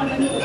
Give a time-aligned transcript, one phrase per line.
[0.00, 0.37] important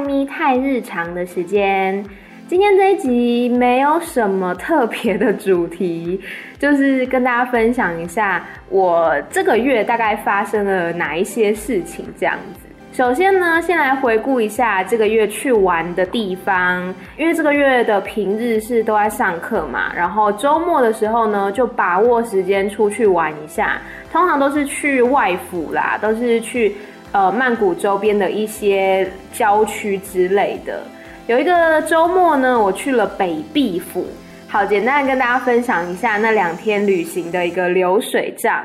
[0.00, 2.04] 咪太日常的时间。
[2.46, 6.20] 今天这一集没有什么特别的主题。
[6.58, 12.66] 就是跟大家分享一下我这个月大概发生了哪一些事情，这样子。
[12.92, 23.80] 首先呢，先来回顾一下这个月去玩的地方，因为这个月的平日是都在上课嘛，然后周末的时候呢，就把握时间出去玩一下。
[24.10, 26.74] 通常都是去外府啦，都是去
[27.12, 30.82] 呃曼谷周边的一些郊区之类的。
[31.26, 34.06] 有一个周末呢，我去了北碧府。
[34.48, 38.64] 好，简单跟大家分享一下那两天旅行的一个流水账。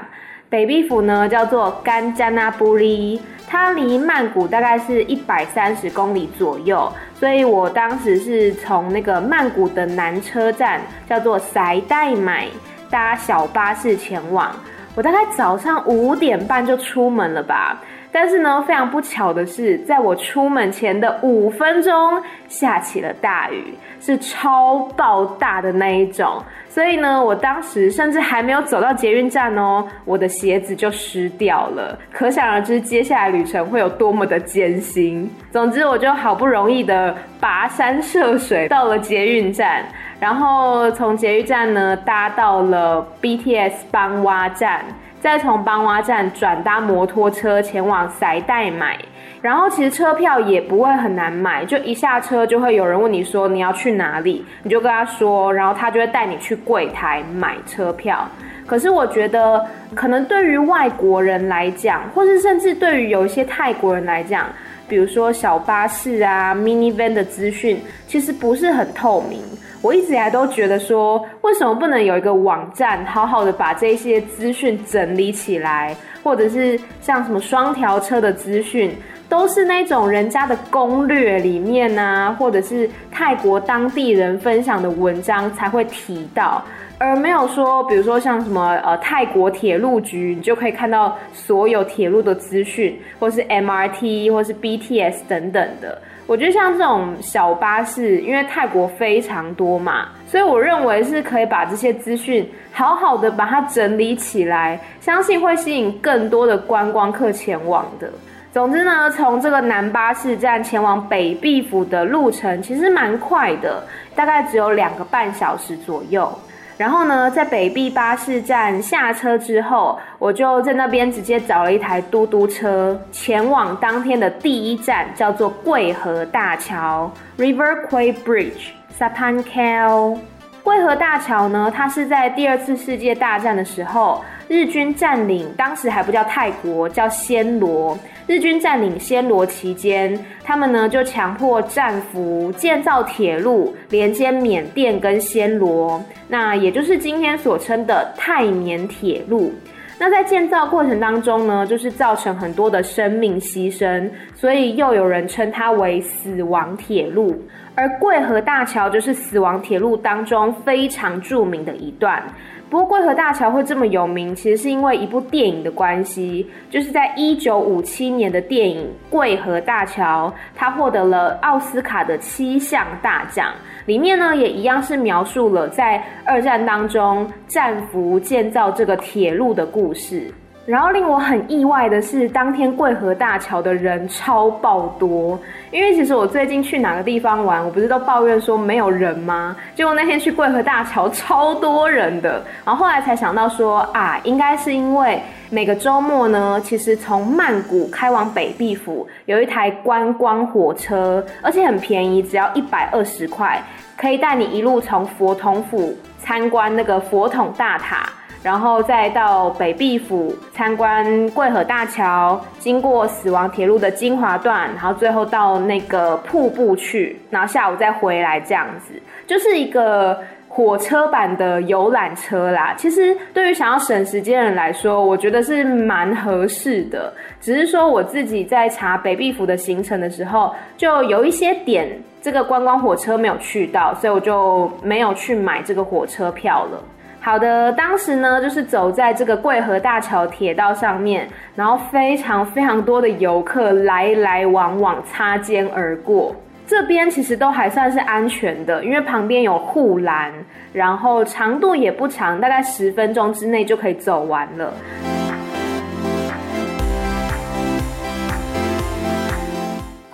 [0.50, 12.48] 北碧府呢叫做甘加那布里，它离曼谷大概是一百三十公里左右，所以我当时是从那个曼谷的南车站叫做塞代买
[12.90, 14.56] 搭小巴士前往。
[14.96, 17.82] 我大概早上五点半就出门了吧。
[18.14, 26.41] 但是呢，非常不巧的是，在我出门前的五分钟，下起了大雨，是超爆大的那一种。
[26.69, 31.97] 所以呢，我当时甚至还没有走到捷运站哦，我的鞋子就湿掉了。
[32.11, 35.28] 可想而知，接下来旅程会有多么的艰辛。
[35.52, 39.84] 总之，我就好不容易的跋山涉水到了捷运站，
[40.19, 44.86] 然后从捷运站呢搭到了 BTS 邦挖站。
[45.24, 49.00] 再从邦挖站转搭摩托车前往塞代买，
[49.42, 58.28] 然后其实车票也不会很难买，就一下车就会有人问你说你要去哪里，你就跟他说，然后他就会带你去柜台买车票。
[58.68, 59.66] 可是我觉得，
[59.96, 64.50] 可能对于外国人来讲，或是甚至对于有一些泰国人来讲，
[64.90, 69.40] 比如说小巴士啊、mini van 的资讯，其实不是很透明。
[69.84, 78.96] 我一直以来都觉得说，为什么不能有一个网站，好好的把这些资讯整理起来，或者是像什么双条车的资讯，
[79.28, 86.64] 都是那种人家的攻略里面啊，或者是泰国当地人分享的文章才会提到，
[86.98, 96.02] 而没有说，比如说像什么呃泰国铁路局，你就可以看到所有铁路的资讯，或是 MRT 或是 BTS 等等的。
[96.25, 108.09] 我觉得像这种小巴士，因为泰国非常多嘛，所以我认为是可以把这些资讯好好的把它整理起来，相信会吸引更多的观光客前往的。
[108.53, 113.84] 总之呢，从这个南巴士站前往北碧府的路程其实蛮快的，
[114.16, 116.31] 大概只有两个半小时左右。
[116.78, 130.17] 然后呢，在北壁巴士站下车之后，我就在那边直接找了一台嘟嘟车，前往当天的第一站，叫做桂河大桥 （River Quay Bridge，Sappankel）。
[130.63, 138.00] 贵河大桥呢，它是在第二次世界大战的时候，日军占领，当时还不叫泰国，叫暹罗。
[138.28, 149.52] 日军占领暹罗期间，他们呢就强迫战俘建造铁路连接缅甸跟暹罗，那也就是今天所称的泰缅铁路。
[150.00, 157.38] 那在建造过程当中呢，就是造成很多的生命牺牲，所以又有人称它为死亡铁路。
[157.75, 162.22] 而贵河大桥就是死亡铁路当中非常著名的一段。
[162.69, 173.53] 不过贵河大桥会这么有名，其实是因为一部电影的关系，就是在一九五七年的电影《贵河大桥》，它获得了奥斯卡的七项大奖。
[173.85, 180.34] 里面呢也一样是描述了在二战当中战俘建造这个铁路的故事。
[180.66, 185.38] 然后令我很意外的是，当天贵河大桥的人超爆多。
[185.72, 189.58] 因为其实我最近去哪个地方玩，我不是都抱怨说没有人吗？
[189.76, 192.42] 结果那天去贵河大桥超多人的。
[192.64, 203.62] 然后后来才想到说啊，应该是因为每个周末呢，其实从曼谷开往北碧府有一台观光火车，而且很便宜，只要一百二十块，
[203.98, 208.08] 可以带你一路从佛统府参观那个佛统大塔。
[208.43, 218.93] 然后再到北壁府参观贵河大桥，经过死亡铁路的精华段，然后最后到那个瀑布去，然后下午再回来，这样子
[219.25, 220.19] 就是一个
[220.49, 222.75] 火车版的游览车啦。
[222.78, 227.13] 其实对于想要省时间的人来说，我觉得是蛮合适的。
[227.40, 231.90] 只是说我自己在查北壁府的行程的时候，就有一些点
[232.22, 236.84] 这个观光火车没有去到，所以我就没有去买这个火车票了。
[237.25, 241.25] 好的，当时呢，就是走在这个桂河大桥铁道上面，
[241.55, 246.35] 然后非常非常多的游客来来往往，擦肩而过。
[246.67, 250.34] 这边其实都还算是安全的，因为旁边有护栏，
[250.73, 254.73] 然后长度也不长，大概十分钟之内就可以走完了。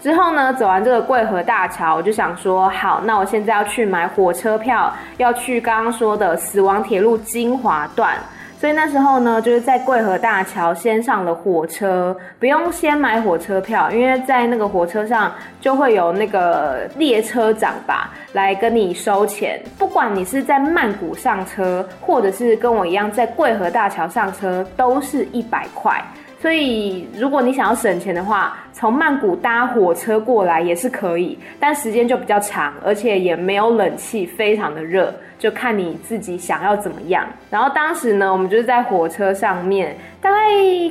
[0.01, 8.15] 之后呢，走完这个贵河大桥，我就想说，好，那我现在要去买火车票，要去刚刚说的死亡铁路精华段。
[8.57, 15.31] 所以那时候呢，就是在贵河大桥先上了火车，不用先买火车票，因为在那个火车上
[15.61, 19.61] 就会有那个列车长吧，来跟你收钱。
[19.77, 26.03] 不管你是在曼谷上车，或者是跟我一样在贵河大桥上车，都是一百块。
[26.41, 37.25] 所以，如果你想要省钱的话，从曼谷搭火车过来也是可以，但时间就比较长，而且也没有冷气，非常的热，就看你自己想要怎么样。
[37.49, 40.37] 然后当时呢，我们就是在火车上面，大概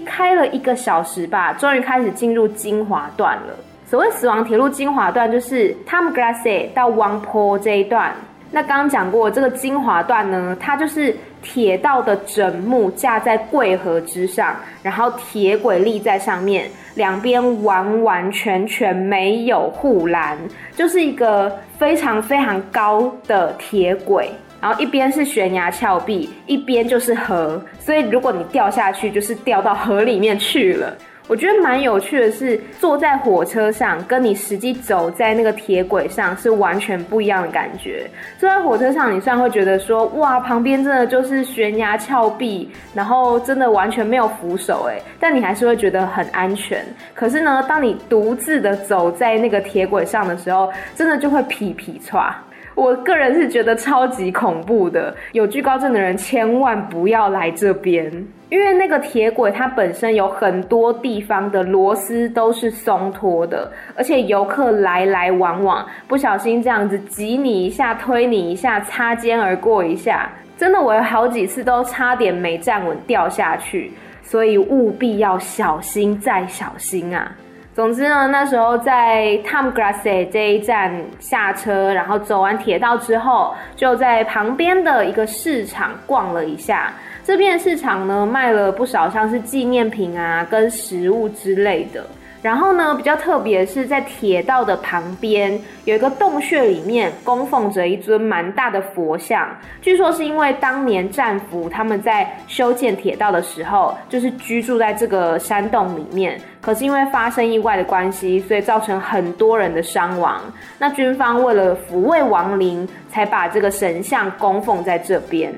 [0.05, 3.56] 开了一个小时吧，终于开始进入精华段了。
[3.87, 8.12] 所谓死亡铁路精华段，就是 Tham Grase 到 Wangpo 这一段。
[8.50, 20.39] 那刚刚讲过，这个精华段呢，它就是铁道的枕木架在贵河之上，然后铁轨立在上面，两边完完全全没有护栏，
[20.75, 24.31] 就是一个非常非常高的铁轨，
[24.61, 30.97] 然后一边是悬崖峭壁，一边就是河，所以如果你掉下去，就是掉到河里面去了。
[31.29, 38.11] 我觉得蛮有趣的是，坐在火车上跟你实际走在那个铁轨上是完全不一样的感觉。
[38.39, 46.83] 坐在火车上，你虽然会觉得说，哇，旁边真的就是悬崖峭壁，然后真的完全没有扶手，哎，但你还是会觉得很安全。
[47.15, 52.33] 可是呢，当你独自的走在那个铁轨上的时候，真的就会皮皮剉。
[52.79, 58.05] 我个人是觉得超级恐怖的，有惧高症的人千万不要来这边，
[58.51, 73.91] 因为那个铁轨它本身有很多地方的螺丝都是松脱的，而且游客来来往往，不小心这样子挤你一下、推你一下、擦肩而过一下，真的我有好几次都差点没站稳掉下去，
[74.23, 77.33] 所以务必要小心再小心啊！
[77.79, 86.93] 总之呢，那时候在 Tom g r a s s e 这一站下车，然后走完铁道之后，就在旁边的一个市场逛了一下。
[87.23, 92.05] 这片市场呢，卖了不少像是纪念品啊，跟食物之类的。
[92.40, 99.49] 然后呢，比较特别是在铁道的旁边有一个洞穴，里面供奉着一尊蛮大的佛像。
[99.82, 106.40] 据说是因为当年战俘他们在修建铁道的时候，就是居住在这个山洞里面。
[106.61, 110.40] 可是因为发生意外的关系，所以造成很多人的伤亡。
[110.79, 115.52] 那军方为了抚慰亡灵，才把这个神像供奉在这边。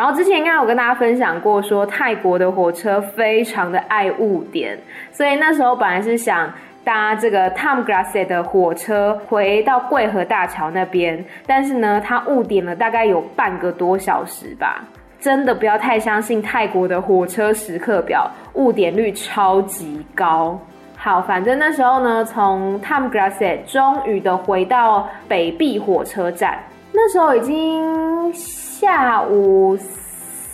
[0.00, 4.78] 然后之前应该有跟大家分享过，说泰国的火车非常的爱误点，
[5.12, 6.50] 所以那时候本来是想
[6.82, 14.82] 搭这个 Tham Grase 的火车回到贵河大桥那边，但是呢，它误点了大概有半个多小时吧。
[15.20, 20.58] 真的不要太相信泰国的火车时刻表，误点率超级高。
[20.96, 26.58] 好，反正那时候呢，从 Tham Grase 终于的回到北碧火车站，
[26.90, 28.32] 那时候已经。
[28.80, 29.76] 下午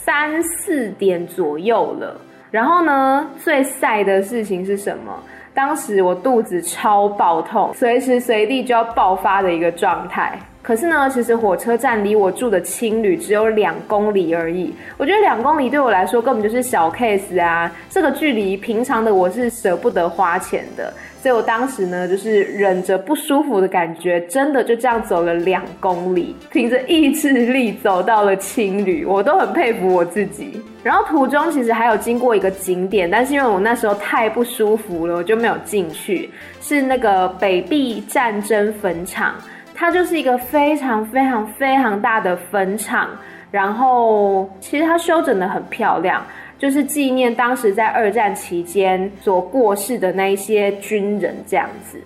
[0.03, 5.17] 三四点左右了，然后呢，最晒的事情是什么？
[5.55, 10.37] 当时我肚子超爆痛，随时随地就要爆发的一个状态。
[10.61, 14.75] 可是呢，其实火车站离我住的青旅只有两公里而已。
[14.97, 20.93] 我觉得两公里对我来说根本就是小 case 啊，这个距离平常的我是舍不得花钱的。
[21.27, 30.63] 所以我当时呢，就是忍着不舒服的感觉，真的就这样走了两公里，凭着意志力走到了青旅，我都很佩服我自己。
[30.85, 36.31] 然后途中其实还有经过一个景点，但是因为我那时候太不舒服了，我就没有进去。
[36.61, 39.35] 是那个北壁战争坟场，
[39.75, 43.11] 它就是一个非常非常非常大的坟场，
[43.51, 46.25] 然后其实它修整得很漂亮。
[46.59, 51.99] 就是纪念当时在二战期间所过世的那一些军人这样子。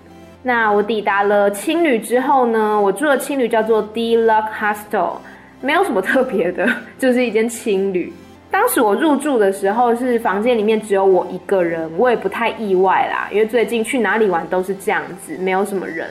[0.43, 5.19] 那我抵达了青旅之后呢，我住的青旅叫做 D Luck Hostel，
[5.61, 6.67] 没有什么特别的，
[6.99, 8.13] 就是一间青旅。
[8.51, 16.09] 当时我入住的时候是房间里面只有我一个人，我也不太意外啦，因为最近去哪里玩都是这样子，没有什么人。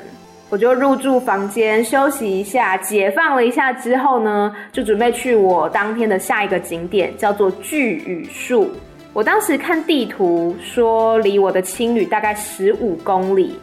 [0.50, 8.72] 我就入住房间休息一下，解放了一下之后呢，就准备去我当天的下一个景点，叫做巨羽树。
[9.14, 13.60] 我当时看地图说离我的青旅大概十五公里，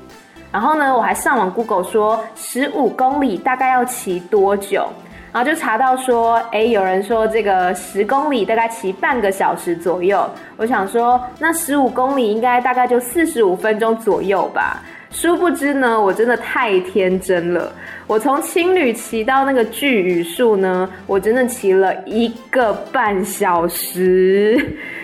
[0.53, 4.89] 然后呢，我还上网 Google 说十五公里大概要骑多久，
[5.33, 10.25] 然后就查到说，哎，有人说这个十公里大概骑半个小时左右。
[10.57, 14.83] 我想说，那十五公里应该大概就四十五分钟左右吧。
[15.11, 17.73] 殊不知呢，我真的太天真了。
[18.07, 24.57] 我从青旅骑到那个巨羽树呢，我真的骑了一个半小时，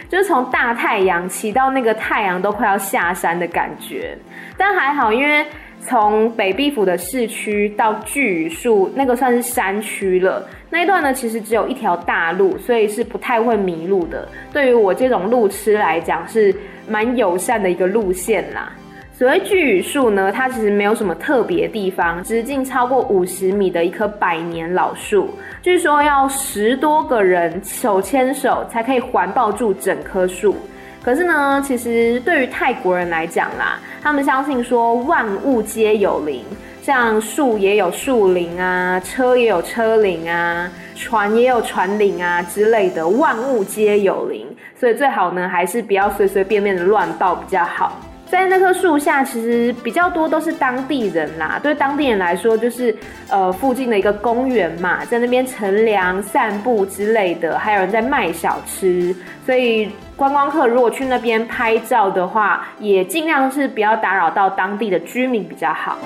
[0.08, 4.16] 就是从大太阳骑到那个太阳都快要下山的感觉。
[4.56, 5.46] 但还好，因为
[5.80, 14.28] 从北壁府的市区到巨羽树那个算是山区了，那一段呢，其实只有一条大路，所以是不太会迷路的。
[14.52, 16.54] 对于我这种路痴来讲，是
[16.86, 18.72] 蛮友善的一个路线啦。
[19.22, 25.30] 所谓巨羽树呢，它其实没有什么特别地方，直径超过五十米的一棵百年老树，
[25.62, 30.56] 据说要十多个人手牵手才可以环抱住整棵树。
[31.04, 36.42] 可是呢，其实对于泰国人来讲啦，他们相信说万物皆有灵，
[36.82, 44.44] 像树也有树灵啊，车也有车灵啊，船也有船灵啊之类的，万物皆有灵，
[44.76, 48.00] 所以最好呢，还是不要随随便便的乱抱比较好。
[48.32, 51.60] 在那棵树下，其实比较多都是当地人啦。
[51.62, 52.96] 对当地人来说，就是
[53.28, 59.14] 呃附近的一个公园嘛，在那边乘凉、散步之类的，还有人在卖小吃。
[59.44, 65.98] 所以观光客如果去那边拍照的话，也尽量是不要打扰到当地的居民比较好。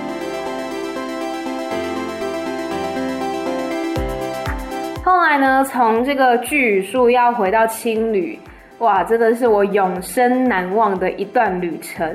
[5.04, 8.37] 后来呢，从这个巨树要回到青旅。
[8.78, 12.14] 哇，真的是我永生难忘的一段旅程。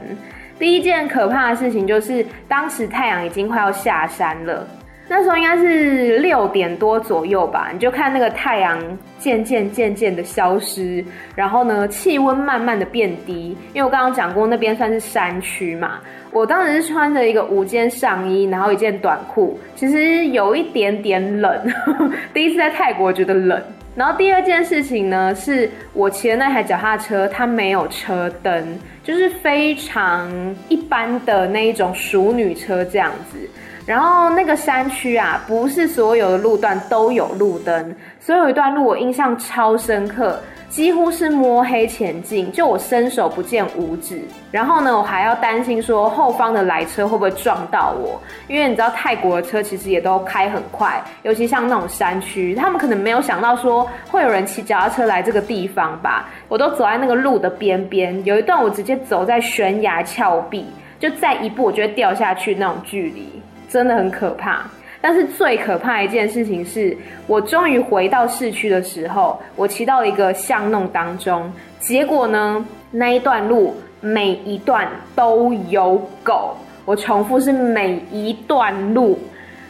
[0.60, 4.68] 第一件可怕的事情就是，当时太阳已经快要下山了。
[5.08, 8.80] 那时候应该是六点多左右吧，你就看那个太阳
[9.18, 11.04] 渐渐渐渐的消失，
[11.36, 13.58] 然后呢，气温慢慢的变低。
[13.74, 16.00] 因为我刚刚讲过，那边算是山区嘛。
[16.32, 21.60] 我当时是穿着一个无肩上衣，然后一件短裤，其实有一点点冷。
[22.34, 23.62] 第一次在泰国觉得冷。
[23.94, 30.32] 然后第二件事情呢，是我骑的那台脚踏车，它没有车灯，就是非常
[30.70, 33.38] 一般的那一种淑女车这样子。
[33.86, 40.40] 然后那个山区啊，不是所有的路段都有路灯，所以有一段路我印象超深刻。
[40.72, 44.22] 几乎是摸黑前进，就我伸手不见五指。
[44.52, 56.30] 然后呢，我还要担心说后方的来车会不会撞到我，因为你知道泰国的车其实也都开很快，尤其像那种山区，他们可能没有想到说会有人骑脚踏车来这个地方吧。
[56.48, 60.66] 我都走在那个路的边边，有一段我直接走在悬崖峭壁，
[60.98, 63.28] 就再一步我就会掉下去那种距离，
[63.68, 64.64] 真的很可怕。
[65.02, 76.56] 但是最可怕一件事情是，我终于回到市区的时候，我骑到一个巷弄当中，结果呢，那一段路每一段都有狗。
[76.86, 79.18] 我重复是每一段路。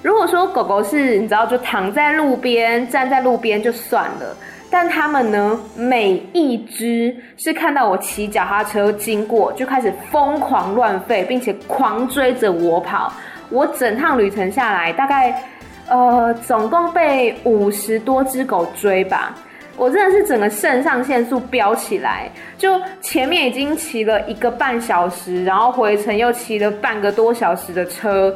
[0.01, 4.35] 如果说狗狗是你知道就躺在路边、站在路边就算了，
[4.69, 13.13] 但他们呢，每一只是看到我骑脚踏车经过就开始疯狂乱吠，并且狂追着我跑。
[13.51, 15.43] 我整趟旅程下来，大概，
[15.87, 19.35] 呃，总共被五十多只狗追吧。
[19.77, 28.33] 我真的是整个肾上腺素飙起来，就前面已经骑了一个半小时，然后回程又骑了半个多小时的车。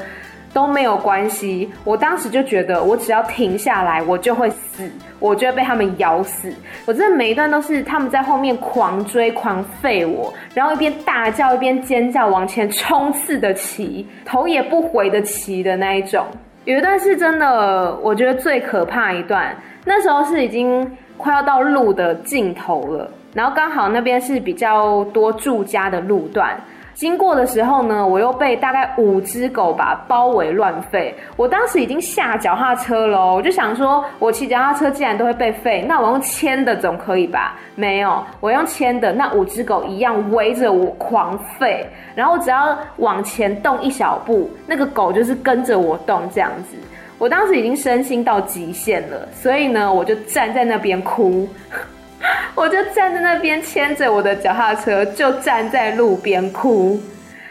[0.56, 6.50] 都没有关系，我当时就觉得，我只要停下来，我就会死，我就会被他们咬死。
[6.86, 16.26] 我真的每一段都是他们在后面狂追、狂吠我，然后一边大叫一边尖叫，往前冲刺的骑，头也不回的骑的那一种。
[16.64, 26.58] 有一段是真的，我觉得最可怕一段，那时候是已经快要到路的尽头了，然后刚好那边是比较多住家的路段。
[26.96, 31.14] 经过的时候呢，我又被大概五只狗吧包围乱吠。
[31.36, 37.58] 我当时已经下脚踏车了，我就想说，我骑脚踏车既然都会被吠，那我用牵的总可以吧？
[37.76, 41.86] 没有，我用牵的，那五只狗一样围着我狂吠。
[42.16, 46.78] 然后只要往前动一小步，那个狗就是跟着我动这样子。
[47.18, 51.46] 我当时已经身心到极限了，所以呢，我就站在那边哭。
[52.56, 57.00] 我就站在那边牵着我的脚踏车，就站在路边哭。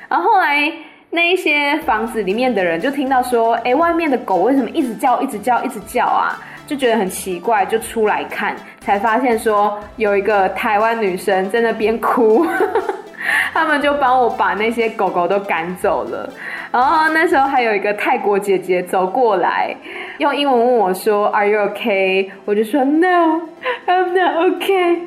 [0.08, 0.72] 然后后来
[1.10, 12.46] 那一些房子里面的人就听到说：“哎，外面的狗为什么一直叫、一直叫、一直叫啊？”就觉得很奇怪，就出来看，才发现说有一个台湾女生在那边哭。
[13.52, 16.28] 他们就帮我把那些狗狗都赶走了。
[16.72, 19.74] 然后那时候还有一个泰国姐姐走过来，
[20.18, 23.40] 用英文问我说：“Are you okay？” 我就说：“No,
[23.86, 24.98] I'm not okay.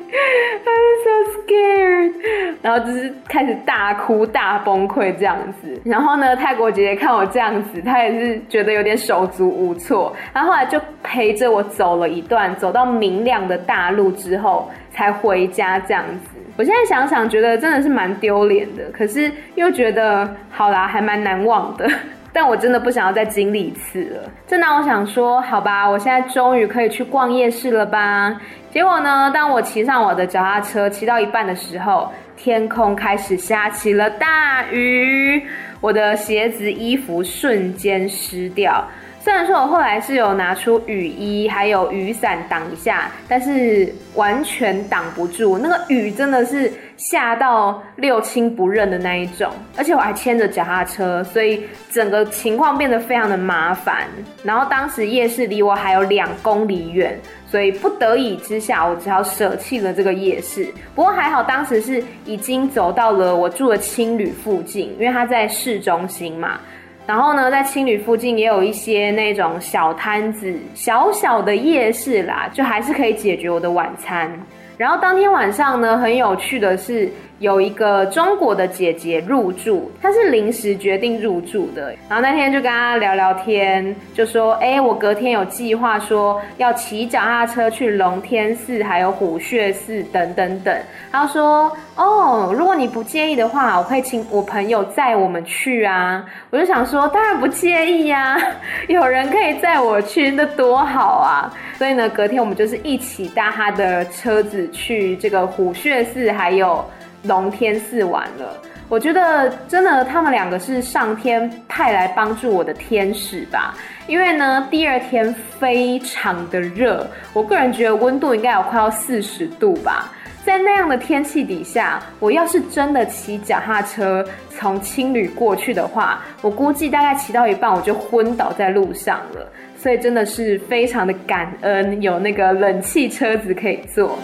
[0.64, 2.12] I'm so scared。”
[2.60, 5.80] 然后就是开始大哭大崩溃这样子。
[5.84, 10.14] 然后呢，泰国姐姐看我这样子，她也是觉得有点手足无措。
[10.32, 16.36] 然后后来就陪着我走了一段，走到明亮的大路之后才回家这样子。
[16.56, 21.88] 我现在想想，觉得真的是蛮丢脸的，可是又觉得好啦，还蛮难忘的。
[22.32, 24.30] 但我真的不想要再经历一次了。
[24.46, 28.40] 正当我想说，好吧，我现在终于可以去逛夜市了吧？
[28.70, 35.42] 结果呢，当我骑上我的脚踏车，骑到一半的时候，天空开始下起了大雨，
[35.80, 38.84] 我的鞋子、衣服瞬间湿掉。
[39.20, 45.58] 虽然说我后来是有拿出雨衣，还有雨伞挡一下，但是完全挡不住。
[45.58, 54.08] 那个雨真的是吓到六亲不认的那一种，而且我还牵着脚踏车，所以整个情况变得非常的麻烦。
[54.42, 60.66] 然后当时夜市离我还有两公里远，所以不得已之下，我只好舍弃了这个夜市。
[60.92, 66.58] 不过还好，当时是已经走到了我住的青旅附近，因为它在市中心嘛。
[67.06, 74.30] 然后呢，在青旅附近也有一些那种小摊子，小小的夜市啦，就还是可以解决我的晚餐。
[74.78, 77.06] 然后当天晚上呢，很有趣的是。
[77.38, 81.94] 有一个中国的姐姐入住，她是临时决定入住的。
[82.08, 90.76] 然后那天就跟她聊聊天，就说：“哎，我隔天有计划说要骑脚踏车去龙天寺，还有虎穴寺等等等。”
[91.12, 98.36] 她说：“哦，如果你不介意的话，我可以请我朋友载我们去啊。”我就想说：“当然不介意呀，
[98.88, 106.84] 有人可以载我去，那多好啊！”所以呢，隔天我们就是一起搭他的车子去这个虎穴寺，还有。
[107.24, 113.74] 龙天寺玩了，我觉得真的他们两个是上天派来帮助我的天使吧。
[114.06, 120.12] 因为呢，第二天非常的热，我个人觉得温度应该有快要四十度吧。
[120.44, 129.46] 在那样的天气底下，我要是真的骑脚踏车从青旅过去的话，我估计大概骑到一半我就昏倒在路上了。
[129.76, 134.18] 所以真的是非常的感恩有那个冷气车子可以坐。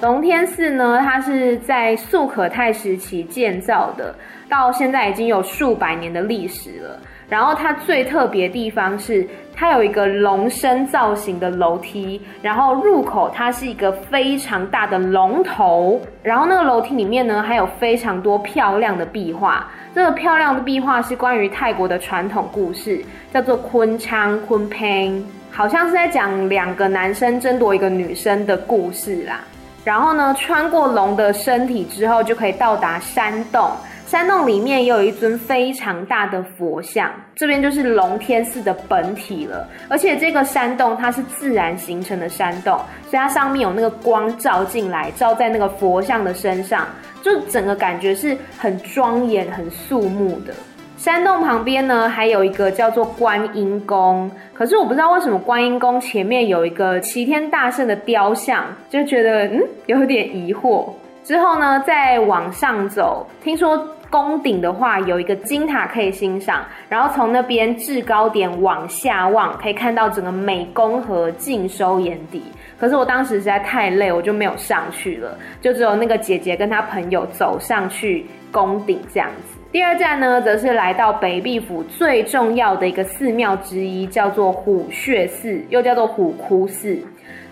[0.00, 4.14] 龙天寺呢，它是在素可泰时期建造的，
[4.48, 7.00] 到现在已经有数百年的历史了。
[7.28, 19.68] 然后它最特别的地方是，它有一个龙身造型的楼梯，然后入口它是一个非常大的龙头，然后那个楼梯里面呢，还有非常多漂亮的壁画。
[19.92, 23.02] 这个漂亮的壁画是关于泰国的传统故事，
[23.34, 29.40] 叫做昆昌昆平，好像是在讲两个男生争夺一个女生的故事啦。
[29.88, 33.70] 然后呢，穿过龙的身体之后，就可以到达山洞。
[34.06, 39.66] 山洞里面也有一尊非常大的佛像，这边就是龙天寺的本体了。
[39.88, 46.86] 而且这个山洞它是自然形成的山洞，所以它上面有那个光照进来，照在那个佛像的身上，
[47.22, 50.52] 就整个感觉是很庄严、很肃穆的。
[50.98, 60.90] 山洞旁边呢，还有一个叫做观音宫，可是我不知道为什么观音宫前面有一个齐天大圣的雕像，就觉得嗯有点疑惑。
[61.22, 63.78] 之后呢，再往上走，听说
[64.10, 72.42] 宫顶的话有一个金塔可以欣赏，然后从那边制高点往下望，可以看到整个湄公河尽收眼底。
[72.76, 79.57] 可是我当时实在太累，我就没有上去了，就只有那个姐姐跟她朋友走上去宫顶这样子。
[79.70, 86.98] 第二站呢，则是来到北碧府最重要的一个寺庙之一，叫做虎穴寺，又叫做虎窟寺。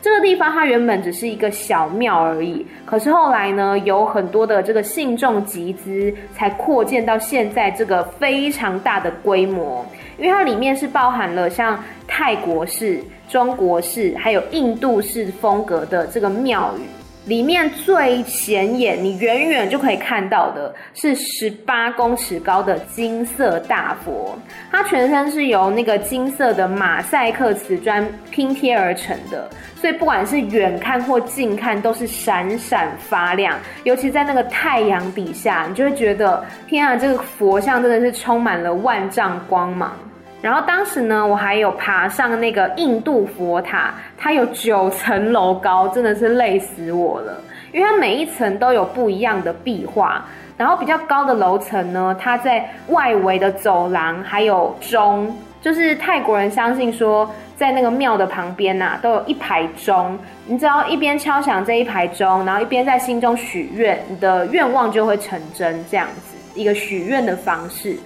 [0.00, 9.84] 这个地方它原本只是一个小庙而已，可是后来呢，有很多的这个信众集资，才扩建到现在这个非常大的规模。
[10.16, 12.98] 因为它里面是包含了像泰国式、
[13.28, 16.95] 中国式，还有印度式风格的这个庙宇。
[17.26, 24.38] 里面最显眼，你远远就可以看到的是十八公尺高的金色大佛，
[24.70, 39.96] 它全身是由那个金色的马赛克瓷砖拼贴而成的，所以不管是远看或近看都是闪闪发亮，尤其在那个太阳底下，你就会觉得天啊，这个佛像真的是充满了万丈光芒。
[40.42, 47.40] 然后当时呢，我还有爬上那个印度佛塔，它有九层楼高，真的是累死我了。
[47.72, 50.24] 因为它每一层都有不一样的壁画，
[50.56, 67.96] 然后比较高的楼层呢，它在外围的走廊还有钟，就是泰国人相信说，在那个庙的旁边呐、啊，都有一排钟，你只要一边敲响这一排钟，然后一边在心中许愿，你的愿望就会成真，这样子一个许愿的方式。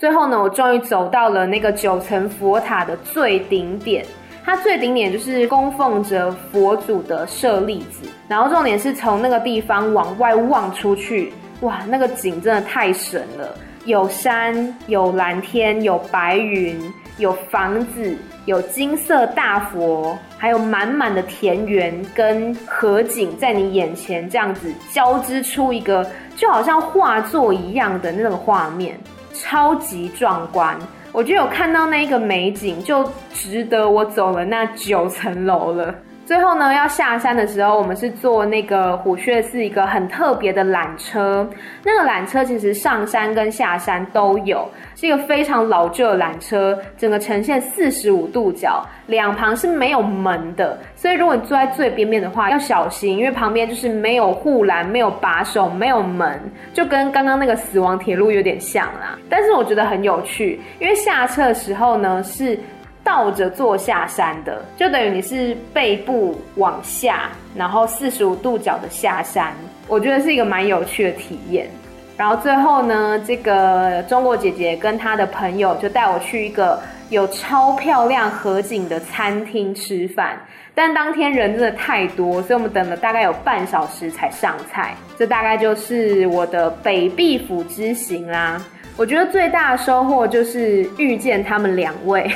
[0.00, 4.02] 最后呢，我终于走到了那个九层佛塔的最顶点。
[4.42, 13.54] 它最顶点就是供奉着佛祖的舍利子，然后重点是从那个地方往外望出去，哇，那个景真的太神了！
[13.84, 16.80] 有山，有蓝天，有白云，
[17.18, 28.98] 有房子，有金色大佛，还有满满的田园跟河景在你眼前这样子交织出一个就好像画作一样的那种画面。
[29.40, 30.78] 超级壮观，
[31.12, 35.94] 我觉得有看到那一个美景，就值得我走了那九层楼了。
[36.30, 41.44] 最后呢，要下山的时候，我们是坐那个虎穴寺一个很特别的缆车。
[41.82, 44.64] 那个缆车其实上山跟下山都有，
[44.94, 50.78] 是一个非常老旧的缆车，整个呈现四十五度角，两旁是没有门的。
[50.94, 56.40] 所以如果你坐在最边边的话，要小心，因为旁边就是没有护栏、没有把手、没有门，
[56.72, 59.18] 就跟刚刚那个死亡铁路有点像啦。
[59.28, 62.56] 但是我觉得很有趣，因为下车的时候呢是。
[63.02, 69.52] 倒着坐下山的，就等于你是背部往下，然后四十五度角的下山，
[69.88, 71.68] 我觉得是一个蛮有趣的体验。
[72.16, 80.38] 然后最后呢，这个中国姐姐跟她的朋友就带我去一个有超漂亮河景的餐厅吃饭，
[80.74, 84.94] 但当天人真的太多，所以我们等了大概有半小时才上菜。
[85.18, 88.62] 这大概就是我的北壁府之行啦。
[89.00, 92.30] 我觉得最大的收获就是遇见他们两位，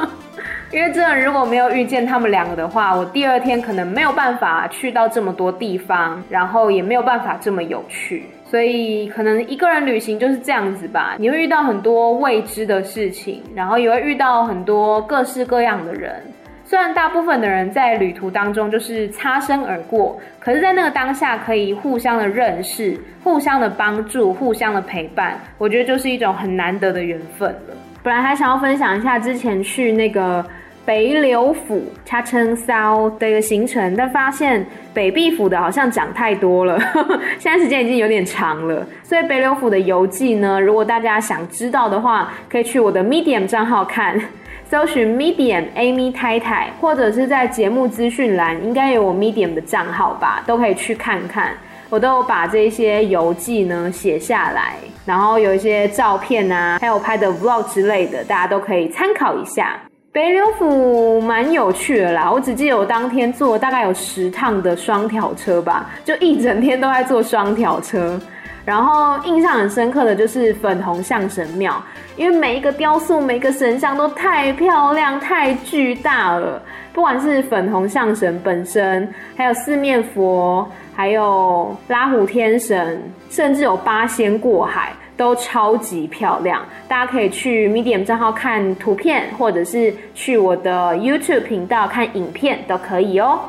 [0.70, 8.26] 因为真的如果没有遇见他们两个的话，我第二天可能没有办法去到这么多地方，然后也没有办法这么有趣。
[8.50, 16.22] 所以可能一个人旅行就是这样子吧，你会遇到很多未知的事情，然后也会遇到很多各式各样的人。
[16.72, 27.76] 虽然大部分的人在旅途当中就是擦身而过，可是，在那个当下可以互相的认识、互相的帮助、互相的陪伴，我觉得就是一种很难得的缘分了。
[28.02, 30.42] 本来还想要分享一下之前去那个
[30.86, 36.80] 北柳府恰称骚的一个行程，但发现北壁府的好像讲太多了，
[37.38, 38.82] 现在时间已经有点长了。
[39.02, 44.18] 所以北柳府的游记呢，如果大家想知道的话，可以去我的 Medium 账号看。
[44.72, 51.52] 搜寻 Medium Amy 太太，或者是在节目资讯栏应该有我 Medium 的账号吧，都可以去看看。
[51.90, 59.78] 我都有把这些游记呢写下来，然后有一些照片啊，还有拍的 Vlog 之类的，大家都可以参考一下。
[60.10, 68.18] 北流府蛮有趣的啦，我只记得我当天坐大概有十趟的双条车吧，就一整天都在坐双条车。
[68.64, 71.82] 然后印象很深刻的就是粉红象神庙，
[72.16, 76.62] 因为每一个雕塑、每一个神像都太漂亮、太巨大了。
[76.92, 86.62] 不管是粉红象神本身，还有四面佛，还有拉虎天神，甚至有八仙过海，都超级漂亮。
[86.86, 93.40] 大家可以去 Medium 账号看图片，或者是去我的 YouTube 频道看影片都可以哦。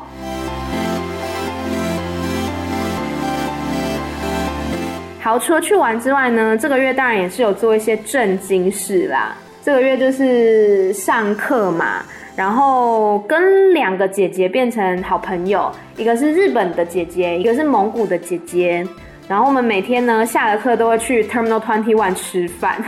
[5.24, 9.34] 好，除了去玩之外呢，这个月当然也是有做一些正经事啦。
[9.62, 12.04] 这个月就是上课嘛，
[12.36, 18.86] 然后跟两个姐姐变成好朋友，一个是日本的姐姐，一个是蒙古的姐姐。
[19.26, 22.84] 然后我们每天呢，下了课都会去 Terminal Twenty One 吃饭，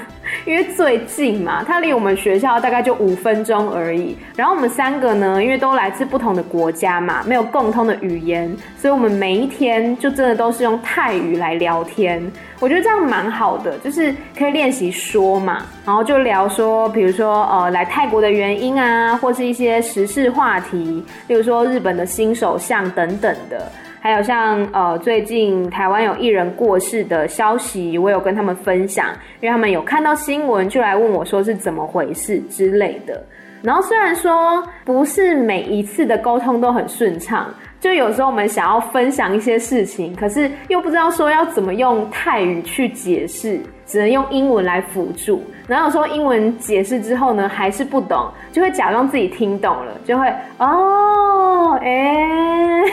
[0.47, 4.17] 因为最近嘛，它离我们学校大概就五分钟而已。
[4.37, 12.23] 然后我们三个呢，因为都来自不同的国家嘛，没有共通的语言，所以我们每一天就真的都是用泰语来聊天。
[12.61, 23.71] 我觉得这样蛮好的，就是可以练习说嘛，然后就聊说，比如说呃来泰国的原因啊，或是一些时事话题，例如说日本的新首相等等的。
[24.01, 29.07] 还有像呃最近台湾有艺人过世的消息，我有跟他们分享，
[29.41, 33.21] 因为他们有看到新闻，就来问我说是怎么回事之类的。
[33.63, 45.43] 然后虽然说不是每一次的沟通都很顺畅，就有时候我们想要分享一些事情，可是又不知道说要怎么用泰语去解释，只能用英文来辅助。
[45.67, 52.85] 然后有时候英文解释之后呢，还是不懂，就会假装自己听懂了，就会哦，哎、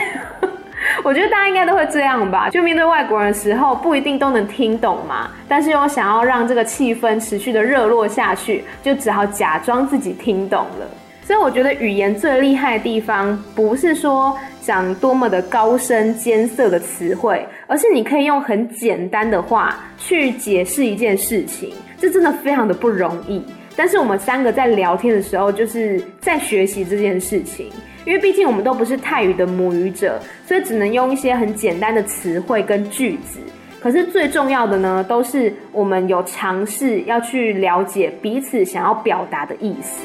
[1.02, 10.86] 我觉得大家应该都会这样吧，就面对外国人的时候，不一定都能听懂嘛，但是又想要让这个气氛持续的热络下去，就只好假装自己听懂了。
[11.22, 23.42] 所以我觉得语言最厉害的地方，不是说讲多么的高深艰涩的词汇，而是你可以用很简单的话去解释一件事情，这真的非常的不容易。
[23.74, 27.70] 但是我们三个在聊天的时候，就是在学习这件事情。
[28.04, 33.38] 因为毕竟我们都不是泰语的母语者，所以只能用一些很简单的词汇跟句子。
[33.80, 40.02] 可是最重要的呢，都是我们有尝试要去了解彼此想要表达的意思。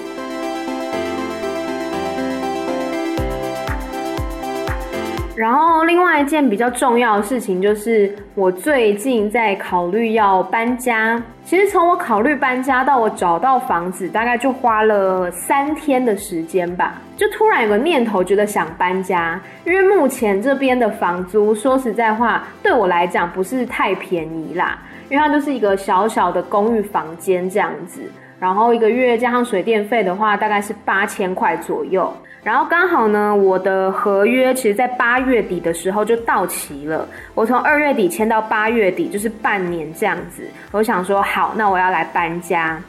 [5.36, 11.22] 然后，另外一件比较重要的事情就是，我最近在考虑要搬家。
[11.46, 17.02] 其实从我考虑搬家到我找到房子，大概就花了三天的时间吧。
[17.19, 24.79] 就突然有个念头，觉得想搬家，因为目前这边的房租，说实在话，对我来讲不是太便宜啦。
[25.10, 27.99] 因为它就是一个小小的公寓房间这样子，
[28.39, 32.10] 然后一个月加上水电费的话，大概是八千块左右。
[32.41, 37.05] 然后刚好呢，我的合约其实在八月底的时候就到期了。
[37.36, 40.43] 我从二月底签到八月底，就是半年这样子。
[40.71, 42.82] 我想说，好，那我要来搬家。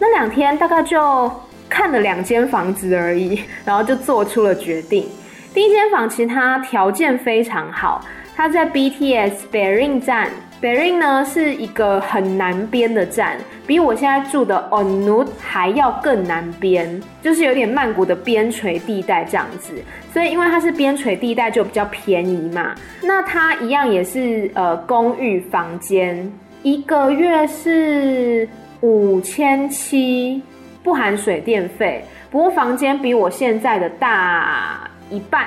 [0.00, 1.30] 那两天大概就
[1.68, 5.06] 看了两间房子而已， 然后就做出了决定。
[5.54, 8.04] 第一间房其实它条件非常好，
[8.36, 10.28] 它在 BTS b e r i n g 站。
[10.60, 19.72] b e r i n g 呢是一个很南边的站，比我现在住的 Onut 还要更南边，就是有点曼谷的边陲地带这样子。
[20.12, 22.74] 所以因为它是边陲地带，就比较便宜嘛。
[23.00, 26.28] 那它一样也是呃公寓房间，
[26.64, 28.48] 一个月是
[28.80, 30.42] 五千七，
[30.88, 32.02] 不含水电费。
[32.30, 35.44] 不过房间比我现在的大一半。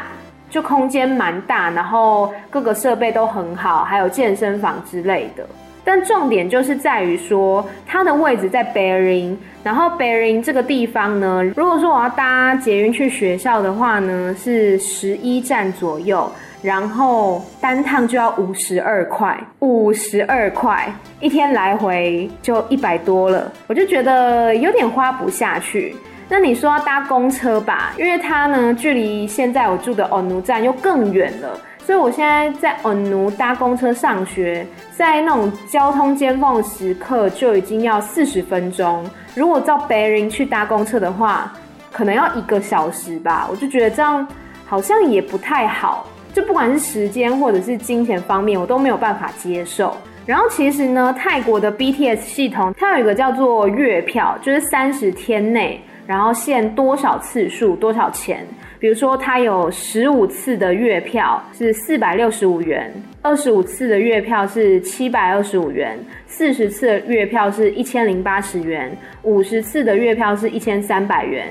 [0.52, 5.48] 就空间蛮大，然后各个设备都很好，还有健身房之类的。
[5.82, 16.30] 但重点就是在于说，它的位置在 Bering，，然后 Bering 这个地方呢，如果说我要搭捷运去学校的话呢，是十一站左右，
[16.62, 25.96] 然后单趟就要五十二块，五十二块一天来回就一百多了，我就觉得有点花不下去。
[26.30, 39.04] 那你说要搭公车吧，因为它呢，距离现在我住的欧奴站又更远了，所以我现在在欧奴搭公车上学，在那种交通尖峰时刻就已经要四十分钟。
[39.36, 41.52] 如果照北林去搭公车的话，
[41.92, 43.48] 可能要一个小时吧。
[43.52, 44.26] 我就觉得这样
[44.66, 49.96] 好像也不太好，就不管是时间或者是金钱方面，我都没有办法接受。
[50.26, 55.82] 然后其实呢，泰国的 BTS 系统它有一个叫做月票，就是三十天内。
[56.08, 58.46] 然后限多少次数多少钱？
[58.80, 62.92] 比如说，它有十五次的月票是四百六十五元，
[63.22, 68.92] 二十五次的月票是七百二十五元，四十次的月票是一千零八十元，
[69.22, 71.48] 五十次的月票是一千三百元。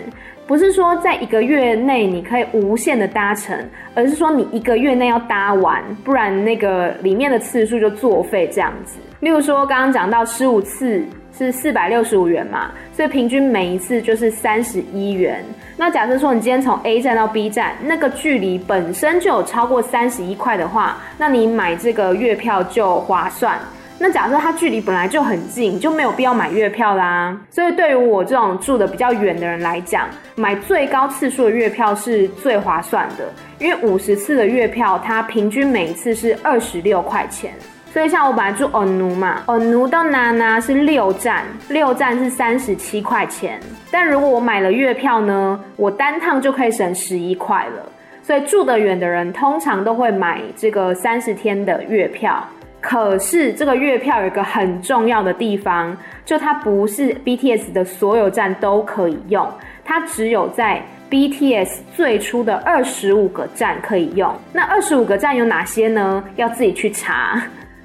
[0.50, 3.56] 不是说在一个月内你可以无限的搭乘，
[3.94, 8.98] 而是说你一个月内要搭完，不然那个里面的次数就作废这样子。
[9.20, 11.04] 例如说，刚刚讲到十五次。
[11.32, 15.42] 是四百六十五元嘛，所以平均每一次就是三十一元。
[15.74, 23.58] 那假设说你今天从 A 站到 B 站，那个距离本身就有超过三十一块的话，那你买这个月票就划算。
[24.02, 27.38] 那假设它距离本来就很近，就没有必要买月票啦。
[27.50, 37.52] 所以对于我这种住的比较远的人来讲，买最高次数的月票是最划算的，因为五十次的月票，它平均每一次是二十六块钱。
[37.92, 43.60] 所以像我本来住欧奴嘛，欧奴到娜娜是六站，六站是三十七块钱。
[43.90, 47.84] 但如果我买了月票呢，我单趟就可以省十一块了。
[48.22, 52.42] 所以住得远的人通常都会买这个三十天的月票。
[52.80, 59.46] 可是这个月票有一个很重要的地方，就它不是 BTS 的所有站都可以用，
[59.84, 64.34] 它只有在 BTS 最初的二十五个站可以用。
[64.52, 66.24] 那二十五个站有哪些呢？
[66.36, 67.42] 要自己去查。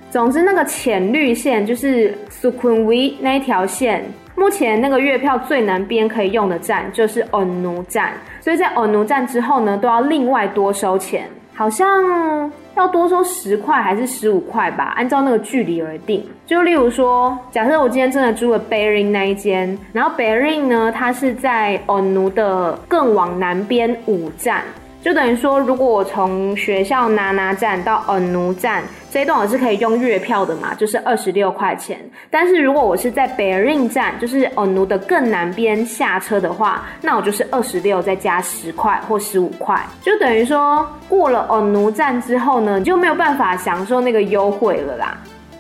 [0.10, 4.06] 总之，那个浅绿线就是 Sukhumvit 那一条线，
[4.36, 16.24] 目前那个月票最南边可以用的站就是 Onnu 站，所以在 Onnu 站之后呢，都要另外多收钱，好像要多收十块还是十五块吧，按照那个距离而定。
[16.46, 24.62] 就例如说，假设我今天真的租了 Bering 那一间，然后 Bering 呢，它是在 Onnu 的更往南边五站。
[25.06, 32.00] 就等于说，如果我从学校娜娜站到欧奴站这一段，我是可以用月票的嘛，就是二十六块钱。
[32.32, 45.16] 但是如果我是在北林站，就是欧奴的更南边下车的话，那我就是二十六再加十块或十五块，就等于说过了欧奴站之后呢，就没有办法享受那个优惠了啦。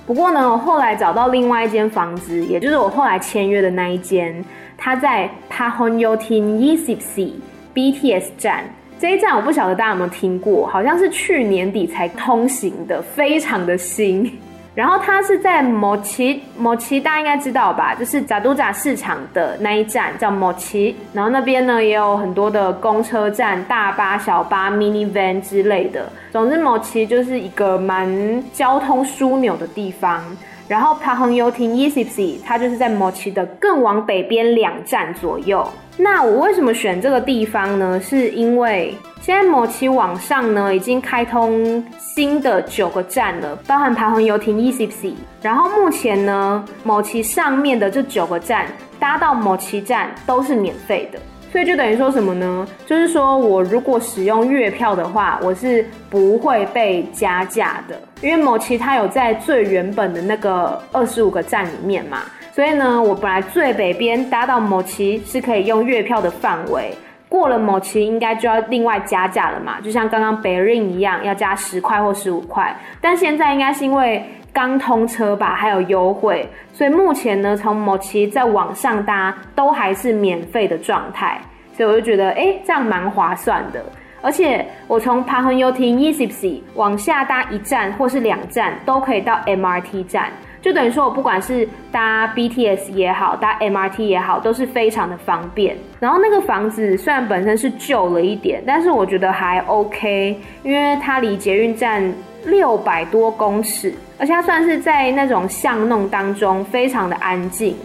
[0.07, 4.43] 不过呢，我后来找到另外一间房子，也就是我后来签约的那一间，
[4.75, 7.33] 它在 Pahonyotin Yisipsi
[7.75, 8.63] BTS 站。
[8.97, 14.31] 这一站我不晓得大家有没有听过，好像是去年底才通行的，非常的新。
[14.75, 17.95] 然后它是在某奇某奇，大家应该知道吧？
[17.95, 26.09] 就是扎都扎市场的那一站叫某奇，然后那边呢也有很多的公车站、大巴、小巴、mini van 之类的。
[26.29, 30.21] 总之，某奇就是一个蛮交通枢纽的地方。
[30.67, 35.65] 然后帕亨尤廷伊西西，它就是在某奇的更往北边两站左右。
[35.97, 37.99] 那我为什么选这个地方呢？
[38.01, 45.15] 是因为现在某奇网上呢已经开通新的九个站了，包含帕亨尤廷伊西西。
[45.41, 48.67] 然后目前呢，某奇上面的这九个站
[48.99, 51.19] 搭到某奇站都是免费的。
[51.49, 52.67] 所以就等于说什么呢？
[52.85, 62.23] 就是说我如果使用月票的话，我是不会被加价的，因为某奇它有在最原本的那个二十五个站里面嘛。
[62.55, 66.89] 所以呢，我本来最北边搭到某奇是可以用月票的范围，
[67.27, 72.73] 过了某奇应该就要另外加价了嘛，就像刚刚北林一样，要加十块或十五块。
[73.01, 76.47] 但现在应该是因为刚通车吧，还有优惠。
[76.71, 81.37] 所以目前呢，从某奇再往上搭都还是免费的状态，
[81.73, 83.83] 所以我就觉得，哎、这样蛮划算的。
[84.21, 90.31] 而且我从帕亨尤廷伊西西往下搭一站或是两站，都可以到 MRT 站，
[90.65, 95.77] 就等于说我不管是搭 BTS 也好，搭 MRT 也好，都是非常的方便。
[95.99, 102.03] 然后那个房子虽然本身是旧了一点，但是我觉得还 OK，因为它离捷运站
[102.45, 103.93] 六百多公尺。
[104.17, 107.75] 而且它算是在那种巷弄当中，非常的安静，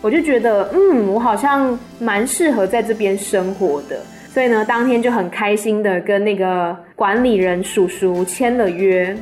[0.00, 4.00] 我就觉得，嗯，我好像蛮适合在这边生活的。
[4.28, 9.16] 所以呢，当天就很开心的跟那个管理人叔叔签了约，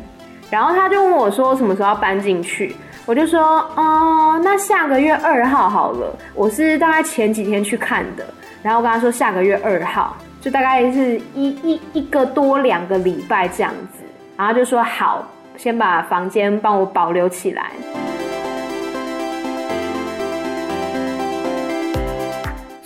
[0.50, 2.74] 然后他就问我说什么时候要搬进去，
[3.06, 3.40] 我就说，
[3.76, 6.12] 哦，那下个月二号好了。
[6.34, 8.26] 我是大概前几天去看的，
[8.62, 14.02] 然后我跟他说下个月二号，就大概是一一一个多两个礼拜这样子，
[14.36, 15.26] 然后就说好。
[15.56, 17.70] 先把房间帮我保留起来。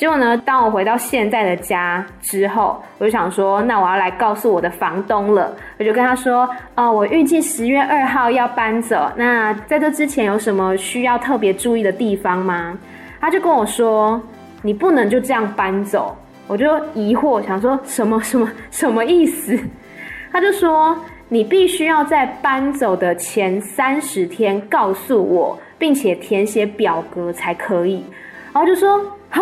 [0.00, 5.54] 结果呢，当我回到现在的家之后，我就想说，那我要来告诉我的房东了。
[5.78, 9.12] 我就跟他说，呃，我预计十月二号要搬走。
[9.14, 12.78] 那在这之前有什么需要特别注意的地方吗？
[13.20, 14.18] 他就跟我说，
[14.62, 16.16] 你不能就这样搬走。
[16.46, 19.54] 我就疑惑，想说什么什么什么意思？
[20.32, 20.96] 他就说。
[21.32, 28.04] 你必须要在搬走的前三十天告诉我，并且填写表格才可以。
[28.52, 28.98] 然后就说
[29.30, 29.38] 啊，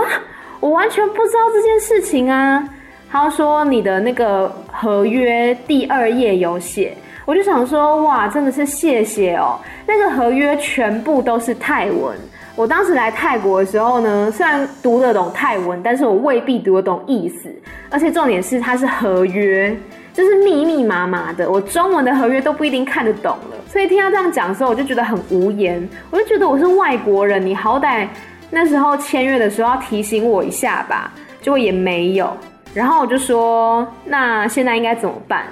[0.61, 2.69] 我完全不知道这件事情啊。
[3.11, 6.95] 他说你的那个合约第二页有写，
[7.25, 9.59] 我就想说哇，真的是谢谢哦。
[9.87, 12.17] 那个合约全部都是泰文。
[12.55, 17.49] 我当时来泰国的时候呢，虽然读得懂泰文，但是我未必读得懂意思，
[17.89, 19.75] 而且重点是它是合约。
[20.13, 25.89] 就是密密麻麻的，我中文的合约都不一定看得懂了，所以听他这样讲的时候，我就觉得很无言。
[26.11, 28.09] 我就觉得我是外国人，你好歹
[28.51, 32.37] 那时候签约的时候要提醒我一下吧，结果也没有。
[32.75, 35.45] 然后我就说，那现在应该怎么办？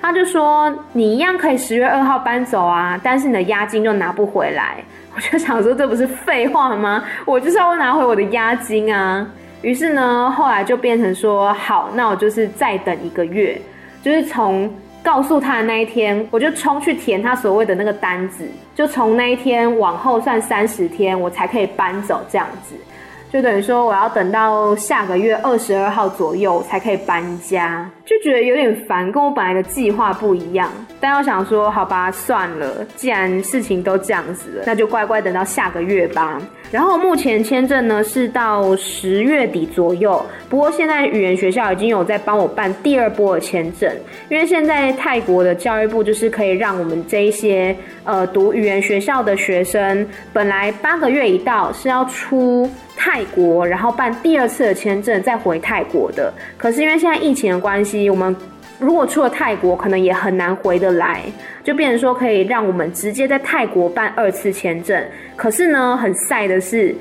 [0.00, 4.76] 他就说，你一样可以十月二号搬走啊，但是你的押金就拿不回来。
[5.14, 7.02] 我就想说，这不是废话吗？
[7.24, 9.26] 我就是要拿回我的押金啊。
[9.62, 13.60] 于是呢，后来就变成说，好，那我就是再等一个月。
[14.02, 14.72] 就是从
[15.06, 22.74] 告诉他的那一天，我就冲去填他所谓的那个单子，就从那一天往后算三十天，我才可以搬走这样子。
[23.32, 30.70] 就等于说，我要等到下个月二十二号左右才可以搬家，就觉得有点烦，跟我本来的计划不一样。
[31.00, 36.40] 但我想说，好吧，算了，既然事情都这样子了，那就乖乖等到下个月吧。
[36.70, 43.92] 然后目前签证呢是到十月底左右，不过现在语言学校已经有在帮我办第二波的签证，
[44.28, 52.70] 因为现在泰国的教育部就是可以让我们这一些呃读语言学校的学生，本来八个月一到是要出。
[52.98, 56.32] 泰国，然后办第二次的签证再回泰国的。
[56.56, 58.34] 可是因为现在疫情的关系，我们
[58.78, 61.22] 如果出了泰国，可能也很难回得来，
[61.64, 65.02] 就变成说可以让我们直接在泰国办二次签证。
[65.34, 66.94] 可是呢，很晒的是，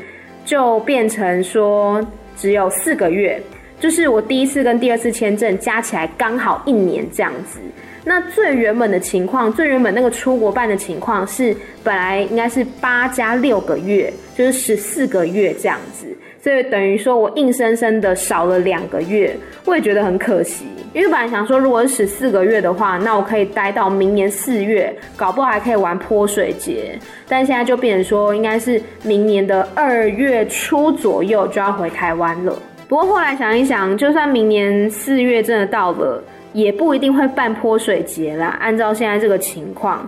[0.45, 2.01] 就变成说
[2.37, 3.41] 只有四个月，
[3.79, 7.59] 就是我第一次跟第二次签证加起来刚好一年这样子。
[8.07, 16.05] 那最原本的情况，最原本那个出国办的情况是，本来应该是八加六个月，就是十四个月这样子，
[16.45, 19.35] 所以等于说我硬生生的少了两个月，
[19.65, 20.63] 我也觉得很可惜。
[20.93, 26.99] 因为本来想说，如果是十四个月的话，那我可以待到明年四月，搞不好还可以玩泼水节。
[27.27, 32.55] 但现在就变成说，应该是明年的二月初左右就要回台湾了。
[32.87, 36.23] 不过后来想一想，就算明年四月真的到了。
[36.53, 40.07] 也不一定会办泼水节啦，按照现在这个情况，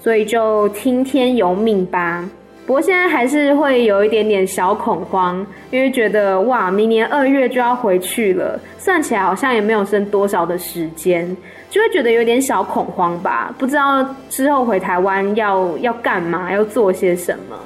[0.00, 2.24] 所以就听天由命吧。
[2.66, 11.36] 不过现在还是会有一点点小恐慌，因为觉得哇，明年二月就要回去了，算起来好像也没有剩多少的时间，
[11.68, 13.54] 就会觉得有点小恐慌吧。
[13.58, 17.56] 不知道之后回台湾要要干嘛，要做些什么，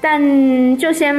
[0.00, 0.18] 但
[0.78, 1.14] 就先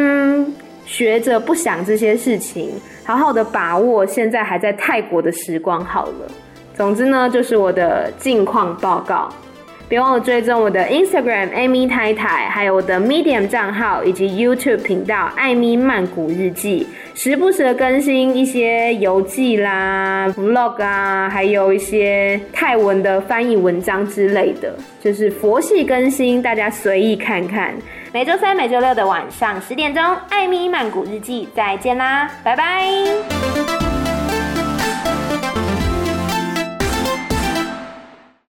[0.85, 2.71] 学着不想这些事情，
[3.05, 6.31] 好好的把握现在还在泰国的时光好了。
[6.73, 9.29] 总之呢，就是我的近况报告。
[9.93, 27.75] 别忘了追踪我的 Instagram Amy 太太，还有我的 Medium 账号以及 YouTube 频道艾咪曼谷日记，时不时的更新一些游记啦、Vlog 啊，还有一些泰文的翻译文章之类的，就是佛系更新，大家随意看看。
[28.11, 33.92] 每周三、每周六的晚上十点钟，艾咪曼谷日记，再见啦，拜拜。